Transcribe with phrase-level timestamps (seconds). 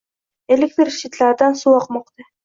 [0.53, 2.27] Elektr shitlardan suv oqmoqda.